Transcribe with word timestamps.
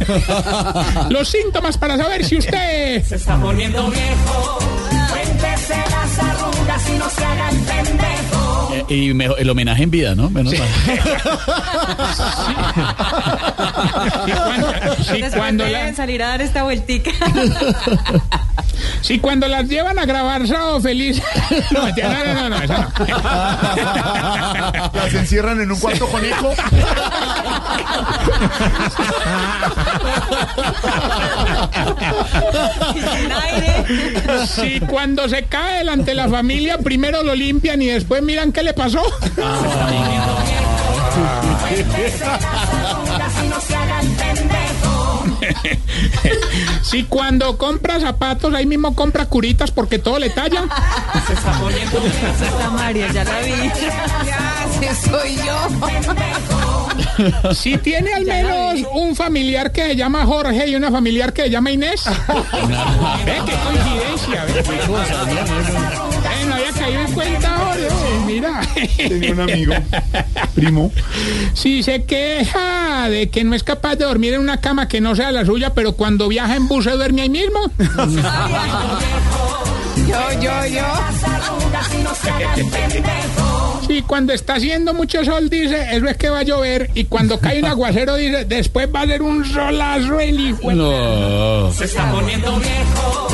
Los 1.10 1.28
síntomas 1.28 1.76
para 1.78 1.96
saber 1.96 2.24
si 2.24 2.38
usted... 2.38 3.04
Se 3.04 3.16
está 3.16 3.36
poniendo 3.40 3.88
viejo. 3.90 4.58
Cuéntese 5.10 5.74
las 5.76 6.18
arrugas 6.18 6.88
y 6.88 6.92
no 6.98 7.10
se 7.10 7.24
haga 7.24 7.50
el 7.50 7.56
pendejo. 7.58 8.70
Eh, 8.88 8.94
y 8.94 9.12
mejor- 9.14 9.36
el 9.40 9.50
homenaje 9.50 9.82
en 9.82 9.90
vida, 9.90 10.14
¿no? 10.14 10.30
Menos 10.30 10.54
mal. 10.58 10.68
Si 14.24 14.32
cuando, 14.32 14.72
si 15.04 15.12
Después 15.20 15.34
cuando 15.34 15.64
deben 15.64 15.86
la- 15.86 15.94
salir 15.94 16.22
a 16.22 16.28
dar 16.28 16.40
esta 16.42 16.62
vueltica. 16.62 17.10
si 19.02 19.18
cuando 19.18 19.48
las 19.48 19.68
llevan 19.68 19.98
a 19.98 20.04
grabar 20.06 20.46
Sábado 20.46 20.80
Feliz... 20.80 21.20
No, 21.70 21.88
no, 21.88 22.24
no, 22.24 22.34
no, 22.34 22.48
no, 22.50 22.56
esa 22.62 22.78
no. 22.78 22.88
Las 24.94 25.14
encierran 25.14 25.60
en 25.60 25.70
un 25.72 25.78
cuarto 25.78 26.06
con 26.08 26.24
eco. 26.24 26.54
Sin 26.54 26.64
aire. 26.74 27.79
Si 34.46 34.80
cuando 34.80 35.28
se 35.28 35.44
cae 35.44 35.78
delante 35.78 36.12
de 36.12 36.14
la 36.14 36.28
familia, 36.28 36.78
primero 36.78 37.22
lo 37.22 37.34
limpian 37.34 37.82
y 37.82 37.86
después 37.86 38.22
miran 38.22 38.52
qué 38.52 38.62
le 38.62 38.74
pasó. 38.74 39.02
Si 46.82 47.04
cuando 47.04 47.56
compra 47.56 48.00
zapatos, 48.00 48.54
ahí 48.54 48.66
mismo 48.66 48.94
compra 48.94 49.26
curitas 49.26 49.70
porque 49.70 49.98
todo 49.98 50.18
le 50.18 50.30
talla. 50.30 50.64
Se 51.26 51.32
está 51.32 51.52
poniendo 51.52 52.00
ya 53.12 53.24
la 53.24 53.40
vi. 53.40 53.70
Soy 55.10 55.36
yo. 55.36 55.68
Si 57.54 57.76
tiene 57.78 58.14
al 58.14 58.24
menos 58.24 58.80
un 58.94 59.14
familiar 59.14 59.72
que 59.72 59.82
se 59.88 59.96
llama 59.96 60.24
Jorge 60.24 60.68
y 60.68 60.74
una 60.74 60.90
familiar 60.90 61.32
que 61.32 61.42
se 61.42 61.50
llama 61.50 61.70
Inés. 61.70 62.04
Ve 63.26 63.34
qué 63.46 63.52
coincidencia. 63.52 64.44
ve. 64.46 64.60
Eh, 66.30 66.46
no 66.46 66.54
había 66.54 66.72
caído 66.72 67.00
en 67.02 67.12
cuenta 67.12 67.56
ahora. 67.56 67.88
Mira. 68.26 68.60
Tenía 68.96 69.32
un 69.32 69.40
amigo, 69.40 69.74
primo. 70.54 70.90
Si 71.52 71.82
se 71.82 72.04
queja 72.04 73.10
de 73.10 73.28
que 73.28 73.44
no 73.44 73.54
es 73.54 73.62
capaz 73.62 73.96
de 73.96 74.06
dormir 74.06 74.34
en 74.34 74.40
una 74.40 74.60
cama 74.60 74.88
que 74.88 75.00
no 75.00 75.14
sea 75.14 75.30
la 75.32 75.44
suya, 75.44 75.74
pero 75.74 75.92
cuando 75.92 76.28
viaja 76.28 76.56
en 76.56 76.68
bus 76.68 76.84
se 76.84 76.92
duerme 76.92 77.22
ahí 77.22 77.30
mismo. 77.30 77.60
Yo, 80.06 80.40
yo, 80.40 80.66
yo. 80.66 80.86
cuando 84.10 84.32
está 84.32 84.54
haciendo 84.54 84.92
mucho 84.92 85.24
sol 85.24 85.48
dice, 85.48 85.86
eso 85.92 86.08
es 86.08 86.16
que 86.16 86.30
va 86.30 86.40
a 86.40 86.42
llover. 86.42 86.90
Y 86.94 87.04
cuando 87.04 87.38
cae 87.38 87.60
un 87.60 87.66
aguacero 87.66 88.16
dice, 88.16 88.44
después 88.44 88.88
va 88.92 89.02
a 89.02 89.06
ser 89.06 89.22
un 89.22 89.44
solazo 89.44 90.18
el 90.18 90.40
hijo. 90.40 90.72
No. 90.72 91.72
Se 91.72 91.84
está 91.84 92.10
poniendo 92.10 92.58
viejo. 92.58 93.28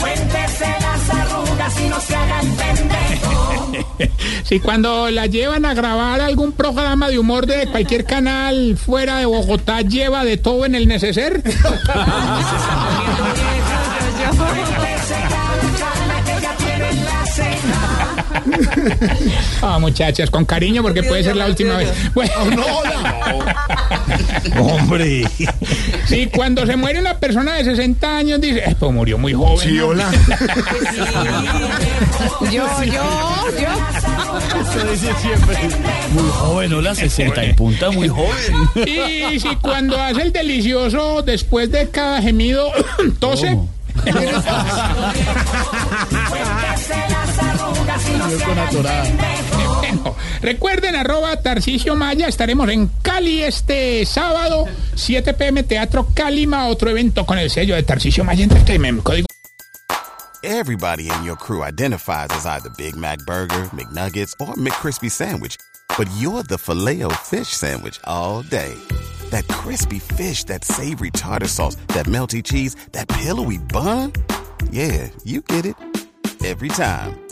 Cuéntese 0.00 0.64
las 0.80 1.10
arrugas 1.10 1.78
y 1.78 1.86
no 1.86 2.00
se 2.00 2.16
haga 2.16 2.40
el 2.40 2.48
pendejo. 2.48 3.72
Si 4.44 4.58
cuando 4.58 5.10
la 5.10 5.26
llevan 5.26 5.66
a 5.66 5.74
grabar 5.74 6.20
algún 6.20 6.52
programa 6.52 7.08
de 7.08 7.18
humor 7.18 7.46
de 7.46 7.68
cualquier 7.68 8.04
canal 8.04 8.76
fuera 8.76 9.18
de 9.18 9.26
Bogotá 9.26 9.82
lleva 9.82 10.24
de 10.24 10.38
todo 10.38 10.64
en 10.64 10.74
el 10.74 10.88
neceser. 10.88 11.42
Ah, 19.62 19.78
muchachas, 19.78 20.30
con 20.30 20.44
cariño 20.44 20.82
porque 20.82 21.02
puede 21.02 21.22
ser 21.22 21.36
la 21.36 21.46
última 21.46 21.76
vez. 21.76 21.90
Bueno, 22.14 22.32
Hombre. 24.58 25.24
si 26.08 26.26
cuando 26.26 26.66
se 26.66 26.76
muere 26.76 26.98
una 27.00 27.18
persona 27.18 27.54
de 27.54 27.64
60 27.64 28.16
años 28.16 28.40
dice, 28.40 28.62
"Eh, 28.66 28.76
pues 28.78 28.92
murió 28.92 29.18
muy 29.18 29.32
joven. 29.32 29.58
Sí, 29.68 29.74
¿no?". 29.74 29.88
hola. 29.88 30.10
Yo, 32.50 32.66
yo, 32.84 33.02
yo. 33.60 33.68
Eso 34.60 34.90
dice 34.90 35.12
siempre. 35.20 35.56
Muy 36.12 36.30
joven, 36.30 36.72
hola, 36.74 36.94
60 36.94 37.44
y 37.44 37.52
punta, 37.54 37.90
muy 37.90 38.08
joven. 38.08 38.52
Y 38.86 39.38
si 39.40 39.56
cuando 39.56 40.00
hace 40.00 40.22
el 40.22 40.32
delicioso 40.32 41.22
después 41.22 41.70
de 41.70 41.88
cada 41.88 42.20
gemido 42.20 42.70
tose. 43.20 43.58
Arrugas 48.22 48.72
y 48.72 48.76
no 48.76 48.82
se 48.82 48.88
haga 48.88 49.08
el. 49.08 49.16
Bueno, 49.82 50.16
recuerden, 50.40 50.96
arroba 50.96 51.36
Tarcisio 51.36 51.96
Maya, 51.96 52.28
estaremos 52.28 52.68
en 52.70 52.88
Cali 53.02 53.42
este 53.42 54.04
sábado, 54.06 54.66
7 54.94 55.34
pm, 55.34 55.62
Teatro 55.64 56.08
Calima, 56.14 56.66
otro 56.66 56.90
evento 56.90 57.26
con 57.26 57.38
el 57.38 57.50
sello 57.50 57.74
de 57.74 57.82
Tarcisio 57.82 58.24
Maya 58.24 58.44
Entertainment. 58.44 59.02
Código 59.02 59.26
Everybody 60.44 61.08
in 61.08 61.22
your 61.22 61.36
crew 61.36 61.62
identifies 61.62 62.30
as 62.30 62.46
either 62.46 62.68
Big 62.70 62.96
Mac 62.96 63.20
Burger, 63.28 63.70
McNuggets, 63.72 64.34
or 64.40 64.54
McCrispy 64.54 65.08
Sandwich. 65.08 65.56
But 65.96 66.10
you're 66.18 66.42
the 66.42 66.58
filet 66.58 67.02
fish 67.22 67.48
Sandwich 67.48 68.00
all 68.04 68.42
day. 68.42 68.74
That 69.30 69.46
crispy 69.46 70.00
fish, 70.00 70.42
that 70.44 70.64
savory 70.64 71.12
tartar 71.12 71.46
sauce, 71.46 71.76
that 71.94 72.06
melty 72.06 72.42
cheese, 72.42 72.74
that 72.90 73.06
pillowy 73.08 73.58
bun. 73.58 74.12
Yeah, 74.72 75.10
you 75.22 75.42
get 75.42 75.64
it. 75.64 75.76
Every 76.44 76.70
time. 76.70 77.31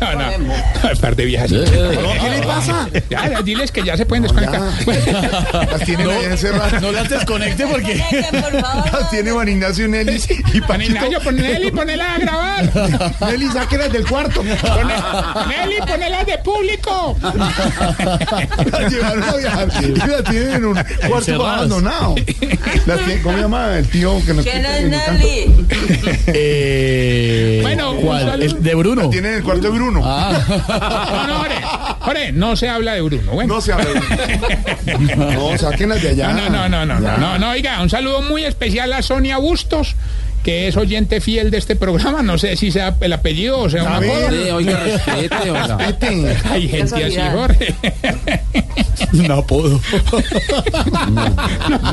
No, 0.00 0.12
no, 0.12 0.38
no, 0.38 0.54
par 1.00 1.16
de 1.16 1.24
viejas. 1.24 1.50
¿Qué 1.50 2.30
le 2.30 2.42
pasa? 2.46 2.88
Ya, 3.10 3.42
diles 3.42 3.70
que 3.72 3.82
ya 3.82 3.96
se 3.96 4.06
pueden 4.06 4.22
desconectar. 4.24 4.60
Las 5.70 5.82
ahí 6.10 6.24
encerradas. 6.24 6.80
No 6.82 6.92
las 6.92 7.08
desconecte 7.08 7.66
porque. 7.66 7.96
Las 8.92 9.10
tiene 9.10 9.30
Juan 9.30 9.48
Ignacio 9.48 9.88
Nelly 9.88 10.22
y 10.52 10.60
Paquito. 10.60 10.92
Ignacio, 10.94 11.20
pon 11.20 11.36
Nelly, 11.36 11.70
ponela 11.70 12.14
a 12.14 12.18
grabar. 12.18 12.72
Nelly, 13.20 13.48
sáquelas 13.48 13.92
del 13.92 14.06
cuarto. 14.06 14.42
Nelly, 14.42 15.76
ponela 15.86 16.24
de 16.24 16.38
público. 16.38 17.16
Las 17.22 18.92
llevaron 18.92 19.22
a 19.22 19.36
viajar 19.36 19.68
y 19.82 19.86
las 20.08 20.24
tienen 20.24 20.50
en 20.54 20.64
un 20.66 20.78
cuarto 21.08 21.46
abandonado. 21.46 22.14
Tiene- 22.14 23.22
¿Cómo 23.22 23.36
se 23.36 23.42
llama 23.42 23.78
el 23.78 23.88
tío 23.88 24.20
que 24.24 24.34
nos 24.34 24.44
¿Quién 24.44 24.64
es? 24.64 24.84
Nelly? 24.84 25.66
¿El 28.42 28.62
de 28.62 28.74
Bruno? 28.74 29.08
Tiene 29.10 29.28
en 29.28 29.34
el 29.36 29.42
cuarto 29.42 29.62
de 29.62 29.70
Bruno. 29.70 30.00
No, 30.06 31.26
no, 31.26 31.40
ore, 31.40 31.54
ore, 32.06 32.32
no 32.32 32.56
se 32.56 32.68
habla 32.68 32.94
de 32.94 33.00
Bruno. 33.02 33.32
Bueno. 33.32 33.54
No 33.54 33.60
se 33.60 33.72
habla. 33.72 33.86
No, 35.16 35.56
sáquenlas 35.58 36.02
de 36.02 36.10
allá. 36.10 36.32
No, 36.32 36.48
no, 36.50 36.68
no, 36.68 36.86
no, 36.86 37.00
no, 37.00 37.06
Ya. 37.06 37.16
no, 37.16 37.38
no, 37.38 37.50
oiga, 37.50 37.80
un 37.82 37.90
saludo 37.90 38.22
muy 38.22 38.44
especial 38.44 38.92
a 38.92 39.02
Sonia 39.02 39.38
Bustos, 39.38 39.94
que 40.46 40.68
es 40.68 40.76
oyente 40.76 41.20
fiel 41.20 41.50
de 41.50 41.58
este 41.58 41.74
programa. 41.74 42.22
No 42.22 42.38
sé 42.38 42.54
si 42.54 42.70
sea 42.70 42.94
el 43.00 43.12
apellido 43.12 43.58
o 43.58 43.68
sea 43.68 43.82
un 43.82 43.88
A 43.88 43.98
ver. 43.98 44.10
apodo. 44.12 44.30
Sí, 44.30 44.50
oiga, 44.52 44.78
respete, 44.78 45.50
oiga. 45.50 45.78
Hay 46.52 46.68
gente 46.68 47.04
así. 47.04 47.16
Jorge. 47.34 47.74
Un 49.12 49.30
apodo. 49.32 49.80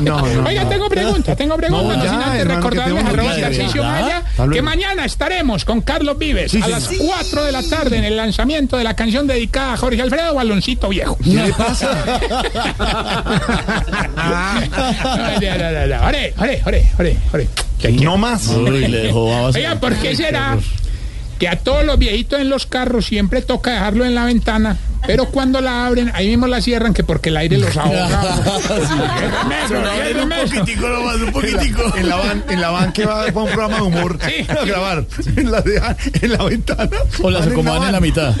no. 0.00 0.22
Oiga, 0.46 0.62
no. 0.62 0.68
tengo 0.68 0.88
preguntas, 0.88 1.36
tengo 1.36 1.56
preguntas. 1.56 1.88
No, 1.88 1.96
no 1.96 2.04
ya, 2.04 2.10
sin 2.10 2.20
antes 2.22 2.40
hermano, 2.42 2.48
que 2.48 2.54
recordarles 2.54 2.94
tengo 2.96 3.08
arroba 3.10 3.28
noticias. 3.30 3.56
Tarcisio 3.56 3.82
¿Verdad? 3.82 4.00
Maya, 4.02 4.16
Hasta 4.18 4.46
luego. 4.46 4.52
que 4.54 4.62
mañana 4.62 5.04
estaremos 5.04 5.64
con 5.64 5.80
Carlos 5.80 6.16
Vives 6.18 6.52
Sí, 6.52 6.62
a 6.62 6.68
las 6.68 6.84
sí. 6.84 6.98
4 7.04 7.44
de 7.44 7.50
la 7.52 7.62
tarde 7.64 7.96
en 7.98 8.04
el 8.04 8.16
lanzamiento 8.16 8.76
de 8.76 8.84
la 8.84 8.94
canción 8.94 9.26
dedicada 9.26 9.72
a 9.72 9.76
Jorge 9.76 10.00
Alfredo 10.00 10.32
Baloncito 10.32 10.90
Viejo. 10.90 11.18
¿Qué 11.24 11.30
le 11.30 11.52
pasa? 11.54 11.90
No, 14.14 15.40
ya, 15.40 15.56
ya, 15.56 15.72
ya, 15.72 15.86
ya. 15.86 16.06
Ore, 16.06 16.34
ore, 16.38 16.62
ore, 16.66 16.86
ore, 16.98 17.16
ore. 17.32 17.48
Que 17.80 17.88
aquí- 17.88 18.04
No 18.04 18.16
más. 18.16 18.48
Uy, 18.48 18.88
le 18.88 18.98
dejó. 19.04 19.24
Oiga, 19.26 19.78
¿por 19.80 19.94
qué 19.96 20.14
será 20.16 20.56
que 21.44 21.48
a 21.50 21.56
todos 21.58 21.84
los 21.84 21.98
viejitos 21.98 22.40
en 22.40 22.48
los 22.48 22.64
carros 22.64 23.04
siempre 23.04 23.42
toca 23.42 23.72
dejarlo 23.72 24.06
en 24.06 24.14
la 24.14 24.24
ventana, 24.24 24.78
pero 25.06 25.26
cuando 25.26 25.60
la 25.60 25.84
abren, 25.86 26.10
ahí 26.14 26.28
mismo 26.28 26.46
la 26.46 26.62
cierran, 26.62 26.94
que 26.94 27.04
porque 27.04 27.28
el 27.28 27.36
aire 27.36 27.58
los 27.58 27.76
ahoga? 27.76 28.08
un 30.22 30.30
poquitico 30.30 30.88
nomás, 30.88 31.16
un 31.16 31.32
poquitico. 31.32 31.94
En 31.98 32.08
la 32.08 32.16
van, 32.16 32.44
en 32.48 32.60
la 32.62 32.70
van 32.70 32.92
que 32.94 33.04
va 33.04 33.26
para 33.26 33.38
un 33.40 33.46
programa 33.50 33.76
de 33.76 33.82
humor 33.82 34.18
Sí. 34.24 34.46
a 34.50 34.64
grabar. 34.64 35.04
La 35.36 35.60
dejan 35.60 35.96
en 36.22 36.32
la 36.32 36.44
ventana. 36.44 36.96
O 37.22 37.30
las 37.30 37.46
acomodan 37.46 37.82
en 37.84 37.92
la 37.92 38.00
mitad. 38.00 38.34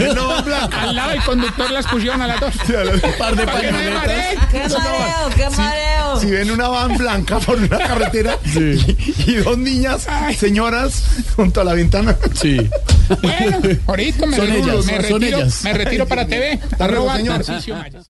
En 0.00 0.14
la 0.16 0.40
blanca. 0.44 0.82
Al 0.82 0.96
lado 0.96 1.10
del 1.10 1.22
conductor 1.22 1.70
las 1.70 1.86
pusieron 1.86 2.20
a 2.22 2.26
las 2.26 2.40
dos. 2.40 2.52
Sí, 2.66 2.74
a 2.74 2.82
la- 2.84 2.90
Par 3.16 3.36
de 3.36 3.44
Para 3.46 3.60
que 3.60 3.70
no 3.70 3.78
me 3.78 3.90
pañoletas. 3.90 4.46
¡Qué 4.50 4.58
mareo, 4.68 5.30
qué 5.36 5.50
mareo! 5.56 6.20
Si 6.20 6.26
ven 6.26 6.50
una 6.50 6.68
van 6.68 6.96
blanca 6.98 7.38
por 7.38 7.56
una 7.58 7.78
carretera 7.78 8.36
y, 8.44 9.30
y 9.30 9.34
dos 9.36 9.56
niñas, 9.58 10.08
señoras, 10.36 11.04
junto 11.36 11.60
a 11.60 11.64
la 11.64 11.74
ventana. 11.74 12.16
Sí. 12.40 12.56
Bueno, 13.22 13.58
ahorita 13.86 14.26
me, 14.26 14.36
Son 14.36 14.46
retiro, 14.46 14.72
ellas, 14.72 14.86
me 14.86 14.92
son 15.08 15.20
retiro, 15.20 15.38
ellas. 15.38 15.64
me 15.64 15.72
retiro 15.74 16.06
para 16.06 16.26
TV. 16.26 16.60
Arroba 16.78 17.16
señor. 17.16 17.42